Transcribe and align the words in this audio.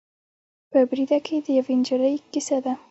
په 0.71 0.79
بریده 0.89 1.17
کې 1.25 1.35
د 1.45 1.47
یوې 1.57 1.73
نجلۍ 1.79 2.15
کیسه 2.31 2.57
ده. 2.63 2.73